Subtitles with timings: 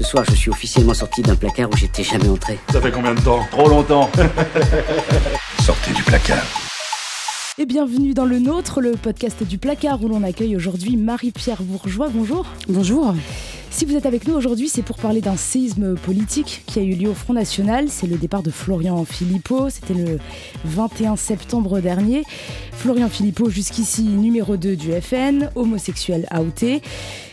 [0.00, 2.58] Ce soir, je suis officiellement sorti d'un placard où j'étais jamais entré.
[2.72, 4.08] Ça fait combien de temps Trop longtemps.
[5.62, 6.42] Sortez du placard.
[7.58, 12.08] Et bienvenue dans le nôtre, le podcast du placard où l'on accueille aujourd'hui Marie-Pierre Bourgeois.
[12.08, 12.46] Bonjour.
[12.66, 13.14] Bonjour.
[13.70, 16.94] Si vous êtes avec nous aujourd'hui, c'est pour parler d'un séisme politique qui a eu
[16.94, 17.90] lieu au Front National.
[17.90, 19.68] C'est le départ de Florian Philippot.
[19.68, 20.18] C'était le
[20.64, 22.24] 21 septembre dernier.
[22.72, 26.80] Florian Philippot, jusqu'ici numéro 2 du FN, homosexuel outé.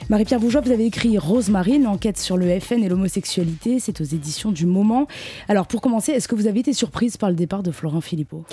[0.09, 3.79] Marie-Pierre Bourgeois, vous avez écrit Rosemary, enquête sur le FN et l'homosexualité.
[3.79, 5.05] C'est aux éditions du Moment.
[5.49, 8.45] Alors, pour commencer, est-ce que vous avez été surprise par le départ de Florian Philippot?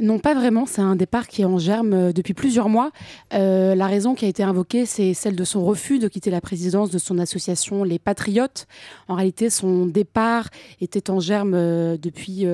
[0.00, 0.64] Non, pas vraiment.
[0.64, 2.92] C'est un départ qui est en germe euh, depuis plusieurs mois.
[3.34, 6.40] Euh, la raison qui a été invoquée, c'est celle de son refus de quitter la
[6.40, 8.68] présidence de son association Les Patriotes.
[9.08, 10.50] En réalité, son départ
[10.80, 12.46] était en germe euh, depuis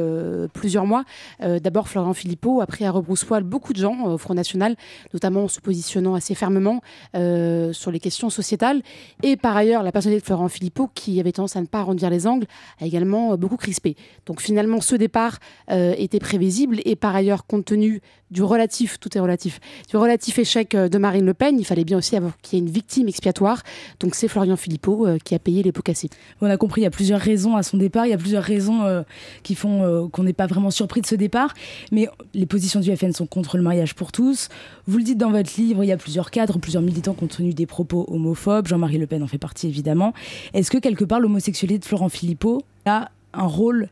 [0.53, 1.05] plusieurs mois.
[1.41, 4.77] D'abord, Florent Philippot a pris à rebrousse-poil beaucoup de gens au Front National,
[5.13, 6.81] notamment en se positionnant assez fermement
[7.15, 8.31] sur les questions
[9.23, 12.11] Et par ailleurs, la personnalité de Florent Philippot, qui avait tendance à ne pas arrondir
[12.11, 12.47] les angles,
[12.81, 13.97] a également beaucoup crispé.
[14.27, 18.01] Donc finalement, ce départ était prévisible et par ailleurs, compte tenu
[18.35, 21.85] du relatif, tout est relatif, du relatif échec euh, de Marine Le Pen, il fallait
[21.85, 23.63] bien aussi qu'il y ait une victime expiatoire.
[24.01, 26.11] Donc c'est Florian Philippot euh, qui a payé les pots cassés.
[26.41, 28.43] On a compris, il y a plusieurs raisons à son départ, il y a plusieurs
[28.43, 29.03] raisons euh,
[29.45, 31.55] qui font qu'on n'est pas vraiment surpris de ce départ.
[31.93, 34.49] Mais les positions du FN sont contre le mariage pour tous.
[34.87, 37.29] Vous le dites dans votre livre, il y a plusieurs cadres, plusieurs militants qui ont
[37.29, 38.34] tenu des propos homophobes.
[38.67, 40.13] Jean-Marie Le Pen en fait partie évidemment.
[40.53, 43.89] Est-ce que quelque part l'homosexualité de Florent Philippot a un rôle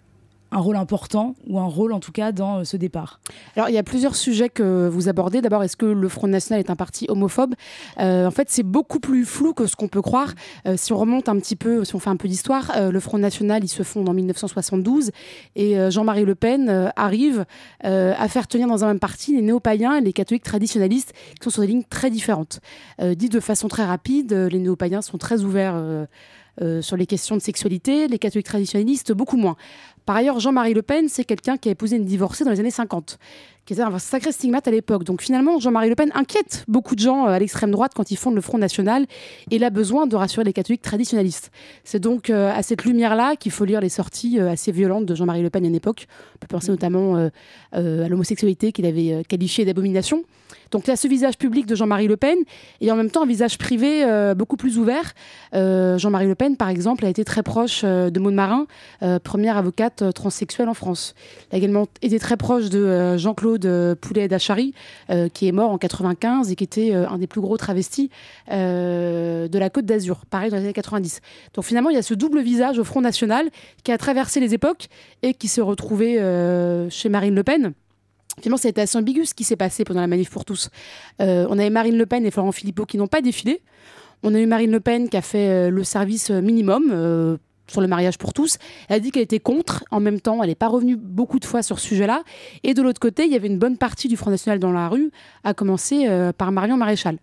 [0.52, 3.20] un rôle important ou un rôle en tout cas dans euh, ce départ
[3.56, 5.40] Alors il y a plusieurs sujets que vous abordez.
[5.40, 7.54] D'abord, est-ce que le Front National est un parti homophobe?
[7.98, 10.34] Euh, En fait, c'est beaucoup plus flou que ce qu'on peut croire.
[10.66, 13.18] Euh, si on remonte un petit peu, si on fait un peu d'histoire, le Front
[13.18, 15.10] National, il se fonde en 1972
[15.56, 17.46] et Jean-Marie Le Pen arrive
[17.82, 21.50] à faire tenir dans un même parti les néo-païens et les catholiques traditionnalistes qui sont
[21.50, 22.60] sur des lignes très différentes.
[23.00, 26.06] dit de façon très rapide, les néo-païens sont très ouverts.
[26.80, 29.56] sur les questions de sexualité, les catholiques traditionnalistes beaucoup moins.
[30.06, 32.70] Par ailleurs, Jean-Marie Le Pen, c'est quelqu'un qui a épousé une divorcée dans les années
[32.70, 33.18] 50,
[33.64, 35.04] qui était un sacré stigmate à l'époque.
[35.04, 38.16] Donc finalement, Jean-Marie Le Pen inquiète beaucoup de gens euh, à l'extrême droite quand ils
[38.16, 39.06] fondent le Front National
[39.50, 41.50] et il a besoin de rassurer les catholiques traditionnalistes.
[41.84, 45.14] C'est donc euh, à cette lumière-là qu'il faut lire les sorties euh, assez violentes de
[45.14, 46.06] Jean-Marie Le Pen à une époque.
[46.34, 47.30] On peut penser notamment
[47.72, 50.24] à l'homosexualité qu'il avait qualifiée d'abomination.
[50.70, 52.36] Donc il y a ce visage public de Jean-Marie Le Pen
[52.80, 54.04] et en même temps un visage privé
[54.36, 55.12] beaucoup plus ouvert.
[55.52, 58.66] Jean-Marie Le Pen, par exemple, a été très proche de Maud Marin,
[59.22, 61.14] première avocate transsexuelle en France.
[61.50, 64.74] Il a également été très proche de Jean-Claude Poulet-Dachary,
[65.34, 68.10] qui est mort en 95 et qui était un des plus gros travestis
[68.50, 71.20] de la Côte d'Azur, pareil dans les années 90.
[71.54, 73.50] Donc finalement, il y a ce double visage au Front National
[73.84, 74.88] qui a traversé les époques
[75.22, 76.16] et qui s'est retrouvé
[76.90, 77.74] chez Marine Le Pen.
[78.38, 80.70] Finalement, c'était assez ambigu ce qui s'est passé pendant la manif pour tous.
[81.20, 83.60] Euh, on avait Marine Le Pen et Florent Philippot qui n'ont pas défilé.
[84.22, 87.36] On a eu Marine Le Pen qui a fait euh, le service minimum euh,
[87.72, 88.58] sur le mariage pour tous.
[88.88, 89.84] Elle a dit qu'elle était contre.
[89.90, 92.22] En même temps, elle n'est pas revenue beaucoup de fois sur ce sujet-là.
[92.62, 94.88] Et de l'autre côté, il y avait une bonne partie du Front National dans la
[94.88, 95.10] rue,
[95.44, 97.18] à commencer par Marion Maréchal.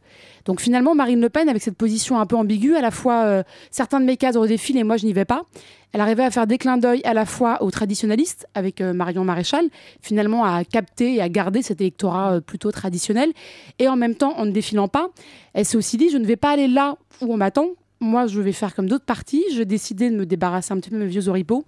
[0.46, 4.00] Donc finalement, Marine Le Pen, avec cette position un peu ambiguë, à la fois certains
[4.00, 5.44] de mes cadres défilent et moi je n'y vais pas,
[5.92, 9.24] elle arrivait à faire des clins d'œil à la fois aux traditionnalistes, avec euh, Marion
[9.24, 9.66] Maréchal,
[10.02, 13.31] finalement à capter et à garder cet électorat euh, plutôt traditionnel,
[13.80, 15.10] et en même temps, en ne défilant pas,
[15.54, 18.40] elle s'est aussi dit, je ne vais pas aller là où on m'attend, moi je
[18.42, 21.04] vais faire comme d'autres partis, je vais décider de me débarrasser un petit peu de
[21.04, 21.66] mes vieux oripeaux,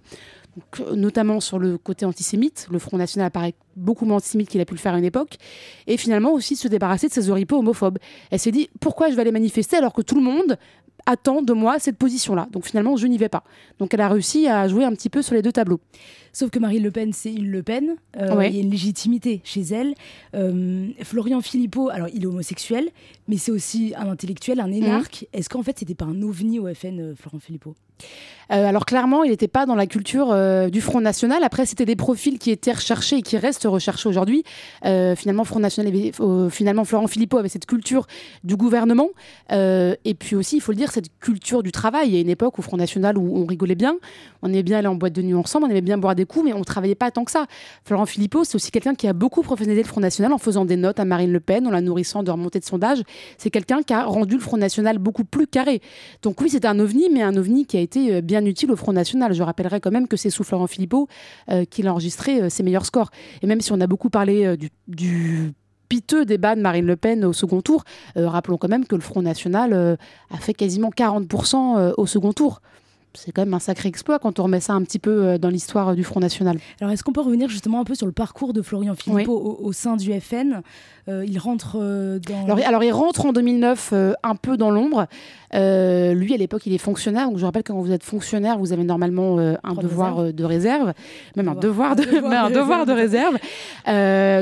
[0.80, 2.68] euh, notamment sur le côté antisémite.
[2.70, 5.36] Le Front National apparaît beaucoup moins antisémite qu'il a pu le faire à une époque.
[5.86, 7.98] Et finalement aussi se débarrasser de ses oripeaux homophobes.
[8.30, 10.58] Elle s'est dit, pourquoi je vais aller manifester alors que tout le monde
[11.06, 12.48] attend de moi cette position-là.
[12.52, 13.44] Donc finalement, je n'y vais pas.
[13.78, 15.80] Donc elle a réussi à jouer un petit peu sur les deux tableaux.
[16.32, 17.96] Sauf que Marine Le Pen, c'est une Le Pen.
[18.16, 19.94] Euh, il y a une légitimité chez elle.
[20.34, 22.88] Euh, Florian Philippot, alors il est homosexuel,
[23.28, 25.22] mais c'est aussi un intellectuel, un énarque.
[25.22, 25.38] Mhm.
[25.38, 27.74] Est-ce qu'en fait, c'était pas un ovni au FN, euh, Florian Philippot?
[28.48, 30.36] Alors clairement, il n'était pas dans la culture
[30.70, 31.42] du Front National.
[31.42, 34.44] Après, c'était des profils qui étaient recherchés et qui restent recherchés aujourd'hui.
[34.82, 35.90] finalement, Front National,
[36.50, 38.06] finalement, Florent Philippot avait cette culture
[38.44, 39.08] du gouvernement.
[39.50, 42.08] et puis aussi, il faut le dire, cette culture du travail.
[42.08, 43.96] Il y a une époque au Front National où on rigolait bien,
[44.42, 46.44] on aimait bien aller en boîte de nuit ensemble, on aimait bien boire des coups,
[46.44, 47.46] mais on ne travaillait pas tant que ça.
[47.84, 50.76] Florent Philippot, c'est aussi quelqu'un qui a beaucoup professionnalisé le Front National en faisant des
[50.76, 53.02] notes à Marine Le Pen, en la nourrissant de remontées de sondage.
[53.38, 55.80] C'est quelqu'un qui a rendu le Front National beaucoup plus carré.
[56.22, 58.76] Donc oui, c'était un ovni, mais un ovni qui a été euh, bien utile au
[58.76, 59.32] Front National.
[59.32, 61.08] Je rappellerai quand même que c'est sous Florent Philippot
[61.50, 63.10] euh, qu'il a enregistré euh, ses meilleurs scores.
[63.42, 64.56] Et même si on a beaucoup parlé
[64.88, 65.52] du,
[65.88, 67.84] piteux débat de Marine Le Pen au second tour,
[68.16, 69.98] rappelons quand même que le Front National
[70.30, 72.62] a fait quasiment 40% au second tour.
[73.12, 75.94] c'est quand même un sacré exploit quand on remet ça un petit peu dans l'histoire
[75.94, 76.56] du Front National.
[76.80, 79.72] Alors, est-ce qu'on peut revenir justement un peu sur le parcours de Florian Philippot au,
[79.72, 80.62] sein du FN
[81.08, 82.44] Il rentre dans.
[82.44, 83.92] Alors, alors, il rentre en 2009
[84.22, 85.08] un peu dans l'ombre.
[85.52, 87.28] Lui, à l'époque, il est fonctionnaire.
[87.28, 90.92] Donc, je rappelle que quand vous êtes fonctionnaire, vous avez normalement un devoir de réserve,
[91.36, 93.36] même un devoir de, un devoir de réserve.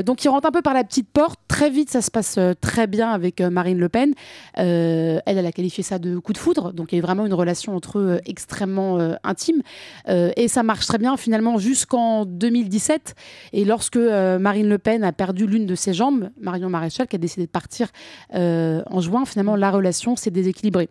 [0.05, 1.39] donc, il rentre un peu par la petite porte.
[1.47, 4.13] Très vite, ça se passe très bien avec Marine Le Pen.
[4.55, 6.73] elle, elle a qualifié ça de coup de foudre.
[6.73, 9.61] Donc, il y a vraiment une relation entre eux extrêmement euh, intime.
[10.09, 13.15] Euh, et ça marche très bien finalement jusqu'en 2017.
[13.53, 17.15] Et lorsque euh, Marine Le Pen a perdu l'une de ses jambes, Marion Maréchal, qui
[17.15, 17.89] a décidé de partir
[18.33, 20.89] en juin, finalement la relation s'est déséquilibrée.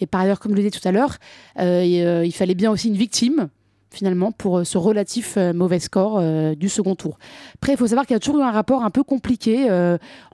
[0.00, 1.18] Et par ailleurs, comme je le disais tout à l'heure,
[1.58, 3.48] il fallait bien aussi une victime
[3.94, 7.18] finalement pour euh, ce relatif euh, mauvais score euh, du second tour.
[7.54, 9.68] Après, il faut savoir qu'il y a toujours eu un rapport un peu compliqué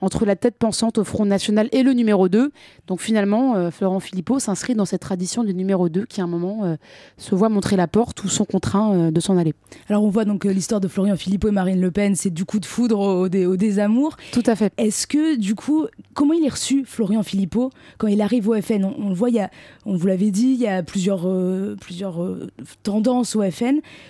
[0.01, 2.51] entre la tête pensante au Front National et le numéro 2.
[2.87, 6.75] Donc finalement, Florent Philippot s'inscrit dans cette tradition du numéro 2 qui à un moment
[7.17, 9.53] se voit montrer la porte ou sont contraints de s'en aller.
[9.89, 12.59] Alors on voit donc l'histoire de Florian Philippot et Marine Le Pen, c'est du coup
[12.59, 14.17] de foudre au, au, désamour.
[14.31, 14.73] Tout à fait.
[14.77, 18.85] Est-ce que du coup, comment il est reçu Florian Philippot quand il arrive au FN
[18.85, 19.49] on, le voit, il y a,
[19.85, 21.27] on vous l'avait dit, il y a plusieurs,
[21.79, 22.19] plusieurs
[22.83, 23.50] tendances au FN.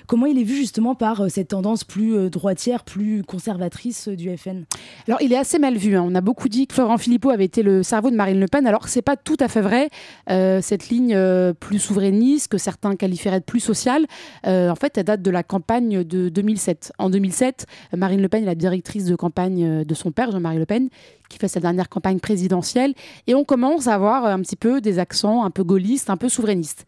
[0.08, 4.16] Comment il est vu justement par euh, cette tendance plus euh, droitière, plus conservatrice euh,
[4.16, 4.66] du FN
[5.08, 5.96] Alors il est assez mal vu.
[5.96, 6.04] Hein.
[6.06, 8.68] On a beaucoup dit que Florent Philippot avait été le cerveau de Marine Le Pen.
[8.68, 9.90] Alors c'est pas tout à fait vrai.
[10.28, 11.18] cette ligne
[11.60, 14.06] plus souverainiste que certains qualifieraient de plus sociale,
[14.46, 16.94] en fait, elle date de la campagne de 2007.
[16.98, 17.66] En 2007,
[17.96, 20.90] Marine Le Pen est la directrice de campagne de son père, Jean-Marie Le Pen,
[21.32, 22.94] qui fait sa dernière campagne présidentielle.
[23.28, 26.30] Et on commence à avoir un petit peu des accents un peu gaullistes, un peu
[26.30, 26.86] souverainistes.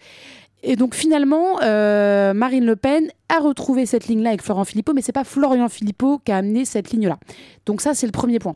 [0.64, 5.02] Et donc finalement, euh, Marine Le Pen a retrouvé cette ligne-là avec Florent Philippot, mais
[5.02, 7.18] c'est pas Florian Philippot qui a amené cette ligne-là.
[7.66, 8.56] Donc ça, c'est le premier point.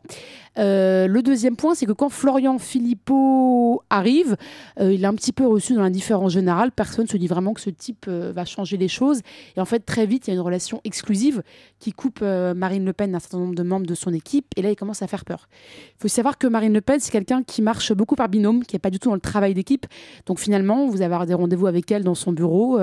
[0.58, 4.36] Euh, le deuxième point, c'est que quand Florian Philippot arrive,
[4.80, 6.70] euh, il est un petit peu reçu dans l'indifférence générale.
[6.70, 9.20] Personne se dit vraiment que ce type va changer les choses.
[9.56, 11.42] Et en fait, très vite, il y a une relation exclusive
[11.80, 14.46] qui coupe Marine Le Pen d'un certain nombre de membres de son équipe.
[14.56, 15.48] Et là, il commence à faire peur.
[15.96, 18.76] Il faut savoir que Marine Le Pen, c'est quelqu'un qui marche beaucoup par binôme, qui
[18.76, 19.86] n'est pas du tout dans le travail d'équipe.
[20.26, 22.78] Donc finalement, vous avez des rendez-vous avec elle dans son bureau.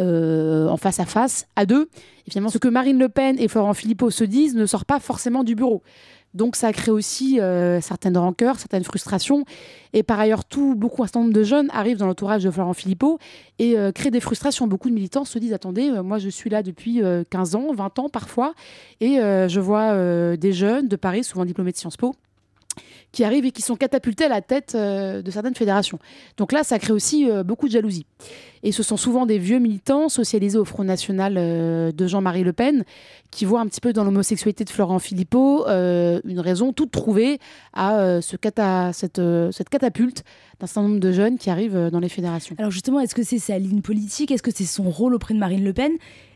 [0.00, 1.88] Euh, en face à face, à deux.
[2.26, 4.98] Et finalement, ce que Marine Le Pen et Florent Philippot se disent ne sort pas
[4.98, 5.84] forcément du bureau.
[6.32, 9.44] Donc ça crée aussi euh, certaines rancœurs, certaines frustrations.
[9.92, 12.72] Et par ailleurs, tout, beaucoup, un certain nombre de jeunes arrivent dans l'entourage de Florent
[12.72, 13.20] Philippot
[13.60, 14.66] et euh, créent des frustrations.
[14.66, 17.00] Beaucoup de militants se disent, attendez, moi je suis là depuis
[17.30, 18.54] 15 ans, 20 ans parfois,
[19.00, 22.16] et je vois des jeunes de Paris, souvent diplômés de Sciences Po,
[23.12, 25.98] qui arrivent et qui sont catapultés à la tête de certaines fédérations.
[26.36, 28.06] Donc là, ça crée aussi beaucoup de jalousie.
[28.64, 32.54] Et ce sont souvent des vieux militants socialisés au Front National euh, de Jean-Marie Le
[32.54, 32.84] Pen
[33.30, 37.38] qui voient un petit peu dans l'homosexualité de Florent Philippot euh, une raison toute trouvée
[37.74, 38.36] à euh, ce
[39.52, 40.24] cette catapulte
[40.60, 42.56] d'un certain nombre de jeunes qui arrivent dans les fédérations.
[42.58, 44.30] Alors justement, est-ce que c'est sa ligne politique?
[44.30, 45.92] Est-ce que c'est son rôle auprès de Marine Le Pen?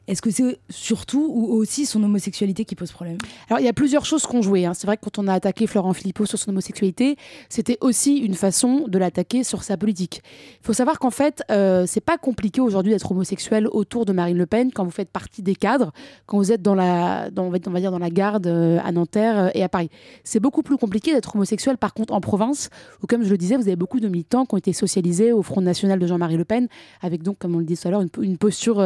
[0.09, 3.19] Est-ce que c'est surtout ou aussi son homosexualité qui pose problème?
[3.49, 4.65] Alors, il y a plusieurs choses qu'on jouait.
[4.65, 4.73] Hein.
[4.73, 7.17] C'est vrai que quand on a attaqué Florent Philippot sur son homosexualité,
[7.51, 10.23] c'était aussi une façon de l'attaquer sur sa politique.
[10.63, 14.39] Il faut savoir qu'en fait, euh, c'est pas compliqué aujourd'hui d'être homosexuel autour de Marine
[14.39, 15.93] Le Pen quand vous faites partie des cadres,
[16.25, 19.51] quand vous êtes dans la, on va dire dans la garde euh, à Nanterre euh,
[19.53, 19.91] et à Paris.
[20.25, 22.71] C'est beaucoup plus compliqué d'être homosexuel par contre en province,
[23.03, 25.43] où comme je le disais, vous avez beaucoup de militants qui ont été socialisés au
[25.43, 26.69] Front National de Jean-Marie Le Pen,
[27.03, 28.81] avec donc, comme on le dit tout à l'heure, une, posture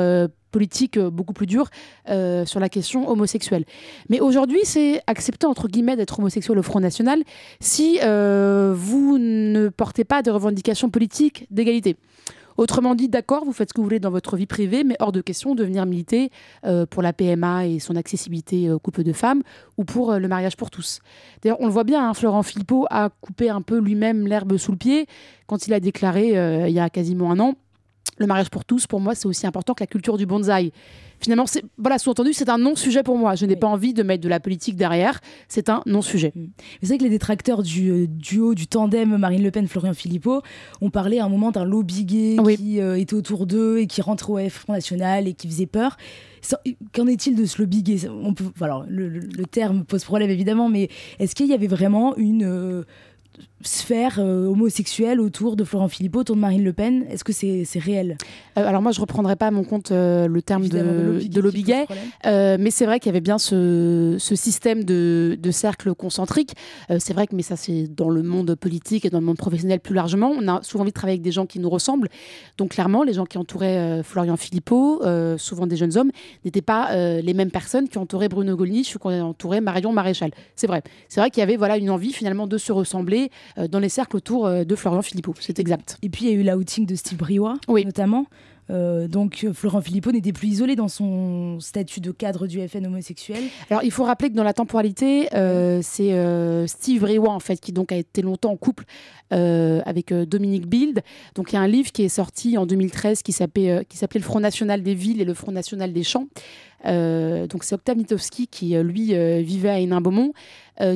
[0.53, 1.69] politique euh, beaucoup plus dure
[2.09, 3.65] euh, sur la question homosexuelle.
[4.09, 7.23] Mais aujourd'hui, c'est accepté, entre guillemets, d'être homosexuel au Front National
[7.59, 11.97] si euh, vous ne portez pas des revendications politiques d'égalité.
[12.59, 15.11] Autrement dit, d'accord, vous faites ce que vous voulez dans votre vie privée, mais hors
[15.11, 16.31] de question de venir militer
[16.91, 19.43] pour la PMA et son accessibilité au couple de femmes
[19.79, 21.01] ou pour le mariage pour tous.
[21.41, 24.73] D'ailleurs, on le voit bien, hein, Florent Philippot a coupé un peu lui-même l'herbe sous
[24.73, 25.06] le pied
[25.47, 26.29] quand il a déclaré,
[26.69, 27.55] il y a quasiment un an,
[28.22, 30.72] le mariage pour tous, pour moi, c'est aussi important que la culture du bonsaï.
[31.20, 33.36] Finalement, c'est voilà, sous-entendu, c'est un non-sujet pour moi.
[33.36, 35.20] Je n'ai pas envie de mettre de la politique derrière.
[35.46, 36.32] C'est un non-sujet.
[36.34, 36.46] Mm.
[36.81, 40.43] Vous savez que les détracteurs du euh, duo, du tandem Marine Le Pen-Florian Philippot
[40.81, 44.02] ont parlé à un moment d'un lobby gay qui euh, était autour d'eux et qui
[44.02, 45.96] rentrait au Front National et qui faisait peur.
[46.93, 50.88] Qu'en est-il de ce lobby gay On peut, voilà, le, terme pose problème évidemment, mais
[51.20, 52.44] est-ce qu'il y avait vraiment une...
[52.44, 52.82] Euh,
[53.65, 57.67] sphère euh, homosexuelle autour de Florent Philippot, autour de Marine Le Pen Est-ce que c'est
[57.79, 58.17] réel?
[58.59, 61.63] Euh, Alors moi, je ne reprendrai pas à mon compte euh, le terme de, lobby,
[61.63, 61.87] gay,
[62.25, 66.55] mais c'est vrai qu'il y avait bien ce, système de, de, cercle concentrique.
[66.99, 69.81] c'est vrai que mais ça, c'est dans le monde politique et dans le monde professionnel
[69.81, 70.33] plus largement.
[70.37, 72.09] On a souvent envie de travailler avec des gens qui nous ressemblent.
[72.59, 75.03] Donc clairement, les gens qui entouraient Florian Philippot,
[75.39, 76.11] souvent des jeunes hommes,
[76.45, 80.31] n'étaient pas les mêmes personnes qui entouraient Bruno Gollnisch ou qui entouraient Marion Maréchal.
[80.57, 80.83] C'est vrai.
[81.09, 84.17] C'est vrai qu'il y avait voilà, une envie finalement de se ressembler dans les cercles
[84.17, 85.35] autour de Florian Philippot.
[85.41, 85.99] C'est exact.
[86.03, 88.27] Et puis il y a eu l'outing de Steve Briouat, notamment.
[88.71, 93.43] Euh, donc Florent Philippot n'était plus isolé dans son statut de cadre du FN homosexuel.
[93.71, 97.56] Alors il faut rappeler que dans la temporalité, euh, c'est euh, Steve Briouat en fait
[97.56, 98.85] qui donc a été longtemps en couple
[99.31, 101.01] avec Dominique Bild.
[101.35, 104.21] Donc il y a un livre qui est sorti en 2013 qui s'appelait qui s'appelait
[104.21, 106.27] le Front national des villes et le Front national des champs.
[106.84, 110.32] Donc c'est Octave Mitowski qui lui vivait à Hénin-Beaumont.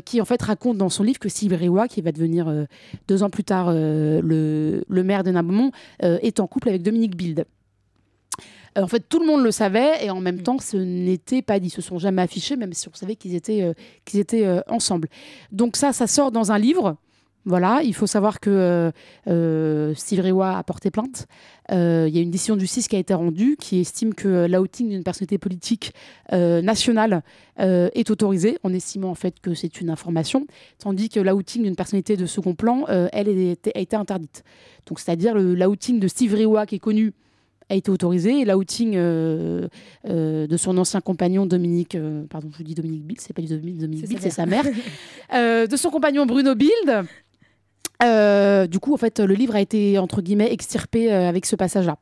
[0.05, 2.53] qui en fait raconte dans son livre que Briouat, qui va devenir
[3.09, 7.47] deux ans plus tard le, le, maire d'Hénin-Beaumont, est en couple avec Dominique Bild.
[8.77, 10.43] Euh, en fait, tout le monde le savait et en même mm.
[10.43, 11.69] temps, ce n'était pas dit.
[11.69, 13.73] Ils se sont jamais affichés, même si on savait qu'ils étaient, euh,
[14.05, 15.09] qu'ils étaient euh, ensemble.
[15.53, 16.97] Donc ça, ça sort dans un livre.
[17.49, 18.91] Voilà, il faut savoir que
[19.95, 21.27] Steve Rewa a porté plainte.
[21.71, 24.89] Il y a une décision du 6 qui a été rendue qui estime que l'outing
[24.89, 25.93] d'une personnalité politique
[26.33, 27.23] nationale
[27.57, 30.47] est autorisé en estimant en fait que c'est une information,
[30.79, 34.43] tandis que l'outing d'une personnalité de second plan, elle, a été interdite.
[34.87, 37.15] Donc c'est-à-dire l'outing de Steve Rewa qui est connu
[37.69, 38.41] a été autorisé.
[38.41, 39.69] Et l'outing euh,
[40.09, 43.43] euh, de son ancien compagnon Dominique, euh, pardon, je vous dis Dominique Bild, c'est pas
[43.43, 44.65] du Dominique, Dominique Bild, c'est sa mère,
[45.33, 47.07] de son compagnon Bruno Bild.
[48.01, 51.97] du coup, en fait, le livre a été entre guillemets extirpé avec ce passage-là.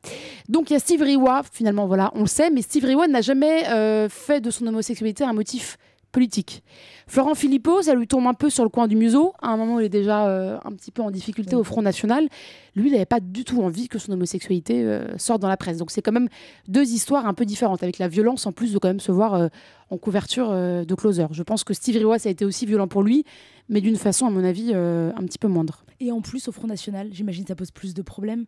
[0.49, 3.21] Donc, il y a Steve Riwa, finalement, voilà, on le sait, mais Steve Riwa n'a
[3.21, 3.63] jamais
[4.09, 5.77] fait de son homosexualité un motif
[6.15, 6.63] politique.
[7.07, 9.33] Florent Philippot, ça lui tombe un peu sur le coin du museau.
[9.41, 12.29] À un moment, il est déjà euh, un petit peu en difficulté au Front National.
[12.73, 15.77] Lui, il n'avait pas du tout envie que son homosexualité euh, sorte dans la presse.
[15.77, 16.29] Donc, c'est quand même
[16.69, 19.33] deux histoires un peu différentes, avec la violence en plus de quand même se voir
[19.33, 19.47] euh,
[19.89, 21.25] en couverture de closer.
[21.31, 23.23] Je pense que Steve Riwa, ça a été aussi violent pour lui,
[23.69, 25.85] mais d'une façon, à mon avis, un petit peu moindre.
[25.99, 28.45] Et en plus, au Front National, j'imagine que ça pose plus de problèmes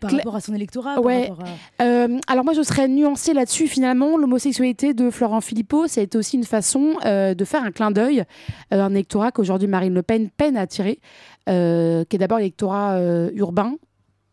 [0.00, 1.30] par rapport à son électorat ouais.
[1.80, 3.68] Euh, alors moi, je serais nuancée là-dessus.
[3.68, 7.70] Finalement, l'homosexualité de Florent Philippot, ça a été aussi une façon euh, de faire un
[7.70, 8.24] clin d'œil
[8.70, 11.00] à un électorat qu'aujourd'hui Marine Le Pen peine à attirer,
[11.48, 13.00] euh, qui est d'abord l'électorat
[13.34, 13.76] urbain,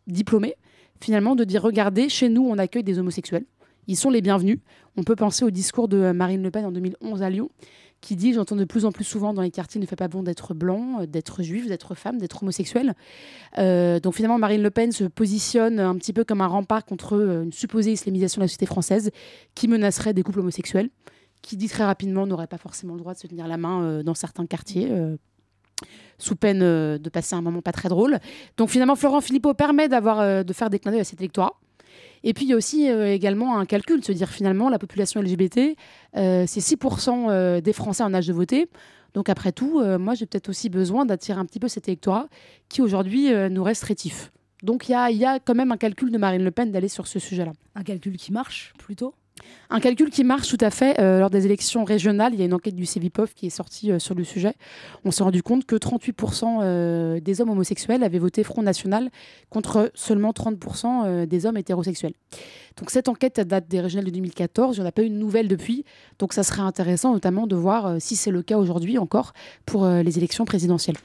[0.06, 0.54] diplômé.
[1.00, 3.44] Finalement, de dire, regardez, chez nous, on accueille des homosexuels.
[3.86, 4.58] Ils sont les bienvenus.
[4.96, 7.50] On peut penser au discours de Marine Le Pen en 2011 à Lyon,
[8.00, 10.22] qui dit, j'entends de plus en plus souvent dans les quartiers, ne fait pas bon
[10.22, 12.94] d'être blanc, euh, d'être juif, d'être femme, d'être homosexuel.
[13.58, 17.16] Euh, donc finalement, Marine Le Pen se positionne un petit peu comme un rempart contre
[17.16, 19.10] euh, une supposée islamisation de la société française
[19.54, 20.88] qui menacerait des couples homosexuels,
[21.42, 24.14] qui dit très rapidement n'aurait pas forcément le droit de se tenir la main dans
[24.14, 24.90] certains quartiers.
[26.18, 28.18] sous peine de passer un moment pas très drôle.
[28.58, 31.58] Donc finalement, Florent Philippot permet de faire des clins d'œil à cet électorat.
[32.24, 35.20] Et puis il y a aussi euh, également un calcul, se dire finalement la population
[35.22, 35.76] LGBT,
[36.16, 38.68] euh, c'est 6% euh, des Français en âge de voter.
[39.14, 42.28] Donc après tout, moi j'ai peut-être aussi besoin d'attirer un petit peu cet électorat
[42.68, 44.30] qui aujourd'hui nous reste rétif.
[44.62, 47.08] Donc il y, y a, quand même un calcul de Marine Le Pen d'aller sur
[47.08, 47.50] ce sujet-là.
[47.74, 49.12] Un calcul qui marche plutôt?
[49.70, 50.98] Un calcul qui marche tout à fait.
[51.00, 53.92] Euh, lors des élections régionales, il y a une enquête du CEVIPOF qui est sortie
[53.92, 54.54] euh, sur le sujet.
[55.04, 59.10] On s'est rendu compte que 38% euh, des hommes homosexuels avaient voté Front National
[59.48, 62.14] contre seulement 30% des hommes hétérosexuels.
[62.76, 64.76] Donc cette enquête date des régionales de 2014.
[64.76, 65.84] Il n'y en a pas eu une nouvelle depuis.
[66.18, 69.32] Donc ça serait intéressant notamment de voir si c'est le cas aujourd'hui encore
[69.66, 70.96] pour les élections présidentielles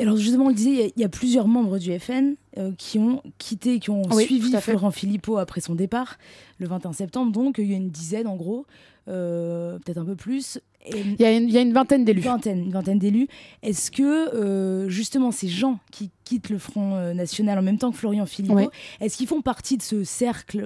[0.00, 3.22] alors justement, on le disait, il y, a plusieurs membres du FN euh, qui ont
[3.38, 6.18] quitté, qui ont suivi Florent Philippot après son départ,
[6.58, 7.32] le 21 septembre.
[7.32, 8.66] Donc il y a une dizaine en gros,
[9.08, 10.58] euh, peut-être un peu plus.
[10.86, 12.22] Il y, a une vingtaine d'élus.
[12.22, 13.28] Vingtaine, une vingtaine d'élus.
[13.62, 17.98] Est-ce que euh, justement ces gens qui quittent le Front National en même temps que
[17.98, 18.70] Florian Philippot,
[19.02, 20.62] est-ce qu'ils font partie de ce cercle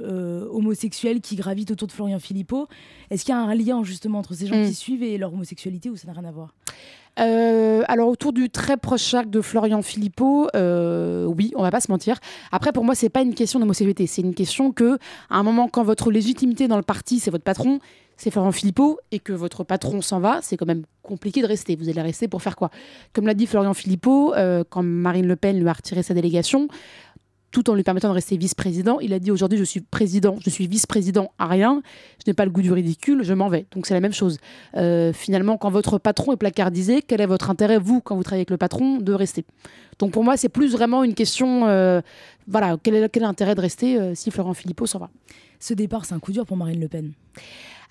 [0.52, 2.68] homosexuel qui gravite autour de Florian Philippot?
[3.10, 4.68] Est-ce qu'il y a un lien justement entre ces gens mm.
[4.68, 6.54] qui suivent et leur homosexualité ou ça n'a rien à voir?
[7.20, 11.80] Euh, alors autour du très proche cercle de Florian Philippot, euh, oui, on va pas
[11.80, 12.18] se mentir.
[12.50, 14.98] Après, pour moi, c'est pas une question d'homosexualité, c'est une question que,
[15.30, 17.78] à un moment, quand votre légitimité dans le parti, c'est votre patron,
[18.16, 21.76] c'est Florian Philippot, et que votre patron s'en va, c'est quand même compliqué de rester.
[21.76, 22.70] Vous allez rester pour faire quoi?
[23.12, 26.68] Comme l'a dit Florian Philippot, euh, quand Marine Le Pen lui a retiré sa délégation,
[27.54, 28.98] tout en lui permettant de rester vice-président.
[28.98, 31.82] Il a dit aujourd'hui, je suis président, je suis vice-président à rien,
[32.18, 33.64] je n'ai pas le goût du ridicule, je m'en vais.
[33.70, 34.38] Donc c'est la même chose.
[34.76, 38.40] Euh, finalement, quand votre patron est placardisé, quel est votre intérêt, vous, quand vous travaillez
[38.40, 39.44] avec le patron, de rester?
[40.00, 42.00] Donc pour moi, c'est plus vraiment une question, euh,
[42.48, 45.10] voilà, quel est, quel l'intérêt de rester euh, si Florent Philippot s'en va?
[45.60, 47.12] Ce départ, c'est un coup dur pour Marine Le Pen.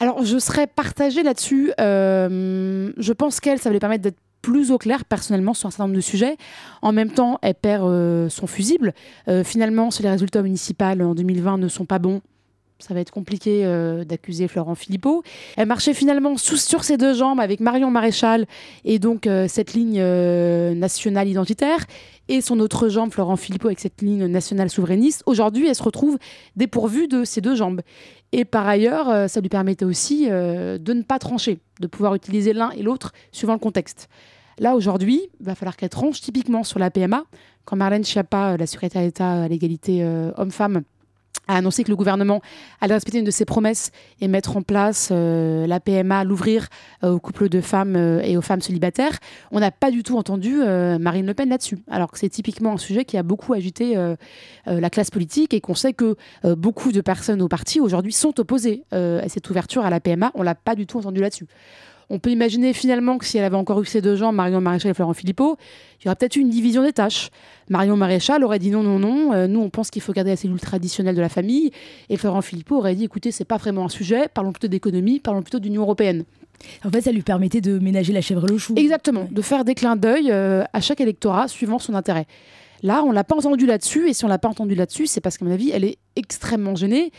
[0.01, 1.71] Alors, je serais partagée là-dessus.
[1.77, 5.85] je pense qu'elle, ça va lui permettre d'être plus au clair personnellement sur un certain
[5.85, 6.37] nombre de sujets.
[6.83, 8.93] En même temps, elle perd euh, son fusible.
[9.27, 12.21] Euh, finalement, si les résultats municipaux en 2020 ne sont pas bons,
[12.77, 15.23] ça va être compliqué euh, d'accuser Florent Philippot.
[15.55, 18.45] Elle marchait finalement sous, sur ses deux jambes avec Marion Maréchal
[18.83, 20.03] et donc cette ligne
[20.75, 21.85] nationale identitaire
[22.27, 25.23] et son autre jambe, Florent Philippot, avec cette ligne nationale souverainiste.
[25.25, 26.17] Aujourd'hui, elle se retrouve
[26.57, 27.81] dépourvue de ses deux jambes.
[28.35, 32.71] Et par ailleurs, ça lui permettait aussi de ne pas trancher, de pouvoir utiliser l'un
[32.71, 34.09] et l'autre suivant le contexte.
[34.57, 37.25] Là, aujourd'hui, il va falloir qu'elle tranche typiquement sur la PMA.
[37.63, 40.03] Quand Marlène Schiappa, la secrétaire d'État à l'égalité
[40.35, 40.81] homme-femme,
[41.47, 42.41] a annoncé que le gouvernement
[42.81, 46.67] allait respecter une de ses promesses et mettre en place euh, la PMA, l'ouvrir
[47.03, 49.17] euh, aux couples de femmes euh, et aux femmes célibataires.
[49.51, 50.53] On n'a pas du tout entendu
[50.99, 53.95] Marine Le Pen là-dessus, alors que c'est typiquement un sujet qui a beaucoup agité
[54.65, 58.83] la classe politique et qu'on sait que beaucoup de personnes au parti aujourd'hui sont opposées
[58.91, 60.31] à cette ouverture à la PMA.
[60.35, 61.47] On l'a pas du tout entendu là-dessus.
[62.13, 64.91] On peut imaginer finalement que si elle avait encore eu ces deux gens, Marion Maréchal
[64.91, 65.57] et Florent Philippot,
[65.99, 67.31] il y aurait peut-être eu une division des tâches.
[67.69, 70.35] Marion Maréchal aurait dit non, non, non, euh, nous on pense qu'il faut garder la
[70.35, 71.71] cellule traditionnelle de la famille.
[72.09, 75.41] Et Florent Philippot aurait dit écoutez, c'est pas vraiment un sujet, parlons plutôt d'économie, parlons
[75.41, 76.23] plutôt d'Union européenne.
[76.85, 78.75] En fait, ça lui permettait de ménager la chèvre et le chou.
[78.77, 82.27] Exactement, de faire des clins d'œil euh, à chaque électorat suivant son intérêt.
[82.83, 85.39] Là, on l'a pas entendu là-dessus, et si on l'a pas entendu là-dessus, c'est parce
[85.39, 87.11] qu'à mon avis, elle est extrêmement gênée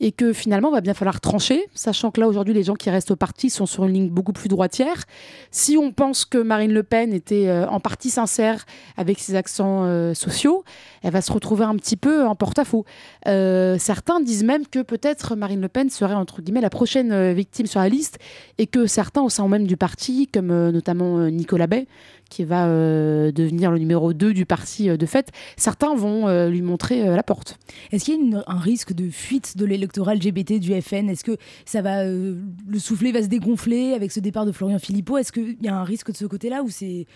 [0.00, 2.88] et que finalement, il va bien falloir trancher, sachant que là, aujourd'hui, les gens qui
[2.88, 5.04] restent au parti sont sur une ligne beaucoup plus droitière.
[5.50, 8.64] Si on pense que Marine Le Pen était euh, en partie sincère
[8.96, 10.64] avec ses accents euh, sociaux,
[11.02, 12.84] elle va se retrouver un petit peu en porte-à-faux.
[13.26, 17.66] Euh, certains disent même que peut-être Marine Le Pen serait, entre guillemets, la prochaine victime
[17.66, 18.18] sur la liste,
[18.58, 21.86] et que certains au sein même du parti, comme notamment Nicolas Bay,
[22.28, 27.22] qui va devenir le numéro 2 du parti de fait, certains vont lui montrer la
[27.22, 27.58] porte.
[27.90, 29.64] Est-ce qu'il y a un risque de fuite de
[29.96, 34.46] LGBT du FN Est-ce que ça va, le soufflet va se dégonfler avec ce départ
[34.46, 35.18] de Florian Philippot?
[35.18, 37.06] Est-ce qu'il y a un risque de ce côté-là ou c'est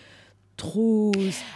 [0.63, 1.11] trop.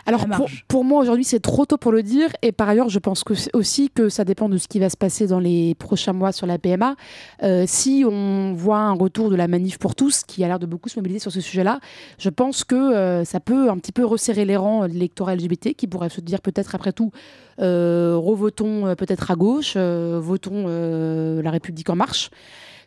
[0.05, 0.25] Alors
[0.67, 3.33] pour, moi aujourd'hui c'est trop tôt pour le dire et par ailleurs je pense que
[3.53, 6.45] aussi que ça dépend de ce qui va se passer dans les prochains mois sur
[6.45, 6.95] la PMA.
[7.43, 10.65] Euh, si on voit un retour de la manif pour tous qui a l'air de
[10.65, 11.79] beaucoup se mobiliser sur ce sujet-là,
[12.19, 15.73] je pense que euh, ça peut un petit peu resserrer les rangs de l'électorat LGBT
[15.73, 17.11] qui pourrait se dire peut-être après tout
[17.59, 22.29] euh, revotons peut-être à gauche, votons la République en marche.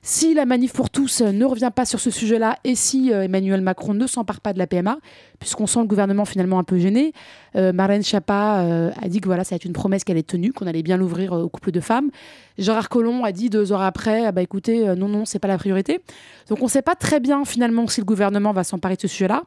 [0.02, 3.60] Si la manif pour tous ne revient pas sur ce sujet-là et si euh, Emmanuel
[3.60, 4.96] Macron ne s'empare pas de la PMA,
[5.38, 7.12] puisqu'on sent le gouvernement finalement un peu gêné,
[7.54, 10.26] euh, Marlène Schiappa euh, a dit que voilà, ça va être une promesse qu'elle est
[10.26, 12.10] tenue, qu'on allait bien l'ouvrir aux couples de femmes.
[12.56, 15.58] Gérard Collomb a dit deux heures après, ah bah écoutez, non, non, c'est pas la
[15.58, 16.00] priorité.
[16.48, 19.08] Donc on ne sait pas très bien finalement si le gouvernement va s'emparer de ce
[19.08, 19.42] sujet-là.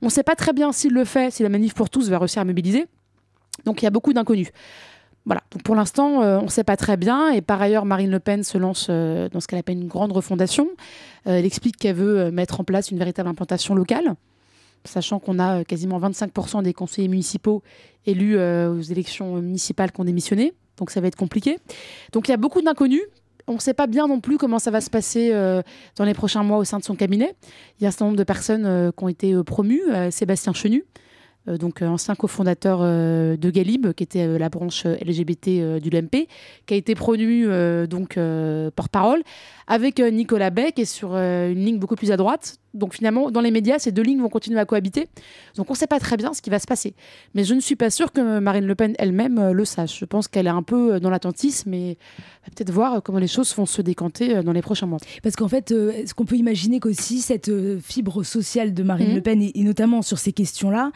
[0.00, 2.18] On ne sait pas très bien s'il le fait, si la manif pour tous va
[2.18, 2.86] réussir à mobiliser.
[3.64, 4.48] Donc il y a beaucoup d'inconnus.
[5.24, 7.30] Voilà, donc pour l'instant, euh, on ne sait pas très bien.
[7.30, 10.12] Et par ailleurs, Marine Le Pen se lance euh, dans ce qu'elle appelle une grande
[10.12, 10.68] refondation.
[11.26, 14.14] Euh, elle explique qu'elle veut mettre en place une véritable implantation locale,
[14.84, 17.62] sachant qu'on a quasiment 25% des conseillers municipaux
[18.04, 20.54] élus aux élections municipales qui ont démissionné.
[20.78, 21.58] Donc ça va être compliqué.
[22.12, 23.02] Donc il y a beaucoup d'inconnus.
[23.46, 25.30] On ne sait pas bien non plus comment ça va se passer
[25.96, 27.36] dans les prochains mois au sein de son cabinet.
[27.78, 29.82] Il y a un certain nombre de personnes qui ont été promues.
[30.10, 30.84] Sébastien Chenu,
[31.46, 36.28] donc euh, ancien cofondateur euh, de Galib, qui était la branche LGBT du LMP,
[36.66, 37.46] qui a été promu
[37.86, 38.18] donc
[38.74, 39.22] porte-parole,
[39.66, 42.58] avec Nicolas Beck est sur une ligne beaucoup plus à droite.
[42.74, 45.08] Donc finalement, dans les médias, ces deux lignes vont continuer à cohabiter.
[45.56, 46.94] Donc on ne sait pas très bien ce qui va se passer.
[47.34, 49.98] Mais je ne suis pas sûre que Marine Le Pen elle-même le sache.
[49.98, 51.98] Je pense qu'elle est un peu dans l'attentisme et
[52.44, 54.98] va peut-être voir comment les choses vont se décanter dans les prochains mois.
[55.22, 59.14] Parce qu'en fait, est-ce qu'on peut imaginer qu'aussi cette fibre sociale de Marine mmh.
[59.14, 60.92] Le Pen, et notamment sur ces questions-là,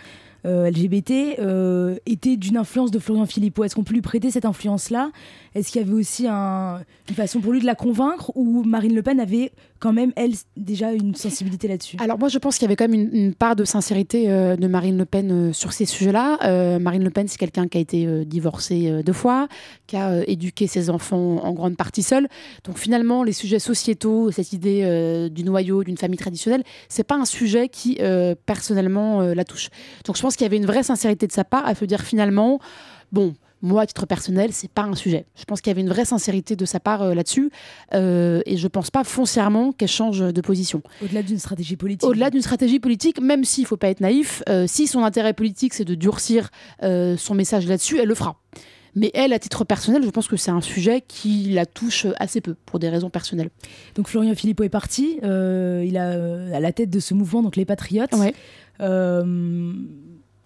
[0.46, 3.64] euh, LGBT euh, était d'une influence de Florian Philippot?
[3.64, 5.10] Est-ce qu'on peut lui prêter cette influence-là?
[5.54, 8.30] Est-ce qu'il y avait aussi une façon pour lui de la convaincre?
[8.36, 12.38] Ou Marine Le Pen avait quand même, elle, déjà une sensibilité là-dessus Alors moi, je
[12.38, 15.52] pense qu'il y avait quand même une, part de sincérité euh, de Marine Le Pen
[15.52, 16.78] sur ces sujets-là.
[16.78, 19.48] Marine Le Pen, c'est quelqu'un qui a été divorcé deux fois,
[19.86, 22.28] qui a éduqué ses enfants en grande partie seul.
[22.64, 27.24] Donc finalement, les sujets sociétaux, cette idée du noyau, d'une famille traditionnelle, c'est pas un
[27.24, 27.98] sujet qui
[28.46, 29.68] personnellement la touche.
[30.04, 32.02] Donc je pense qu'il y avait une vraie sincérité de sa part à se dire
[32.02, 32.60] finalement,
[33.12, 35.26] bon, moi, à titre personnel, c'est pas un sujet.
[35.34, 37.50] Je pense qu'il y avait une vraie sincérité de sa part euh, là-dessus,
[37.94, 40.82] euh, et je pense pas foncièrement qu'elle change de position.
[41.02, 42.08] Au-delà d'une stratégie politique.
[42.08, 45.74] Au-delà d'une stratégie politique, même s'il faut pas être naïf, euh, si son intérêt politique
[45.74, 48.36] c'est de durcir son message là-dessus, elle le fera.
[48.94, 52.40] Mais elle, à titre personnel, je pense que c'est un sujet qui la touche assez
[52.40, 53.50] peu, pour des raisons personnelles.
[53.94, 57.64] Donc Florian Philippot est parti, il a à la tête de ce mouvement, donc les
[57.64, 58.14] Patriotes.
[58.14, 58.34] Ouais.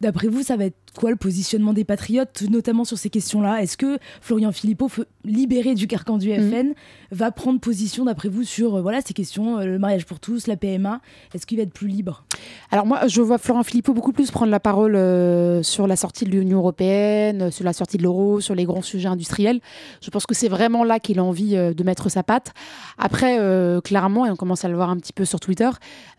[0.00, 3.76] D'après vous, ça va être quoi le positionnement des patriotes, notamment sur ces questions-là Est-ce
[3.76, 4.88] que Florian Philippot,
[5.24, 6.74] libéré du carcan du FN, mhm.
[7.12, 10.46] va prendre position, d'après vous, sur euh, voilà, ces questions, euh, le mariage pour tous,
[10.46, 11.00] la PMA
[11.34, 12.24] Est-ce qu'il va être plus libre?
[12.70, 16.24] Alors moi, je vois Florian Philippot beaucoup plus prendre la parole euh, sur la sortie
[16.24, 19.60] de l'Union européenne, sur la sortie de l'euro, sur les grands sujets industriels.
[20.02, 22.52] Je pense que c'est vraiment là qu'il a envie de mettre sa patte.
[22.98, 23.38] Après,
[23.82, 25.70] clairement, et on commence à le voir un petit peu sur Twitter,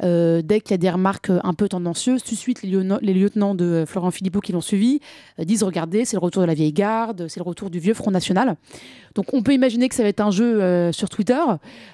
[0.01, 3.85] dès qu'il y a des remarques un peu tendancieuses, tout de suite, les, lieutenants de
[3.87, 4.99] Florian Philippot qui vont l'ont suivi
[5.39, 8.11] disent regardez, c'est le retour de la vieille garde, c'est le retour du vieux Front
[8.11, 8.55] National.
[9.15, 11.41] Donc on peut imaginer que ça va être un jeu sur Twitter.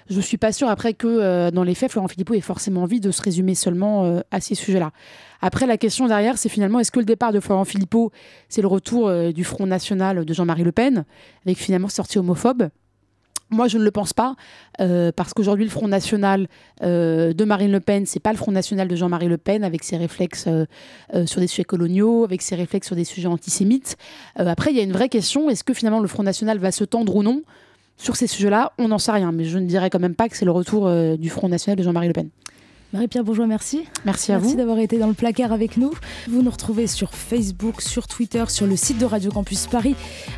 [0.09, 3.11] Je suis pas sûre après que dans les faits, Florent Philippot ait forcément envie de
[3.11, 4.91] se résumer seulement à ces sujets-là.
[5.41, 8.11] Après, la question derrière, c'est finalement est-ce que le départ de Florent Philippot,
[8.49, 11.05] c'est le retour du Front National de Jean-Marie Le Pen,
[11.45, 12.69] avec finalement sortie homophobe?
[13.49, 14.35] Moi, je ne le pense pas,
[14.81, 16.47] euh, parce qu'aujourd'hui, le Front National
[16.83, 19.83] euh, de Marine Le Pen, c'est pas le Front National de Jean-Marie Le Pen, avec
[19.83, 20.65] ses réflexes euh,
[21.25, 23.97] sur des sujets coloniaux, avec ses réflexes sur des sujets antisémites.
[24.35, 26.83] après, il y a une vraie question est-ce que finalement le Front National va se
[26.83, 27.41] tendre ou non
[27.97, 28.73] sur ces sujets-là?
[28.77, 30.91] On n'en sait rien, mais je ne dirais quand même pas que c'est le retour
[31.17, 32.29] du Front National de Jean-Marie Le Pen.
[32.93, 33.85] Marie-Pierre Bourgeois, merci.
[34.05, 34.45] Merci à vous.
[34.45, 35.93] Merci d'avoir été dans le placard avec nous.
[36.27, 39.95] Vous nous retrouvez sur Facebook, sur Twitter, sur le site de Radio Campus Paris,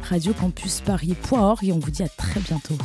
[0.09, 2.75] radiocampusparis.org et on vous dit à très bientôt.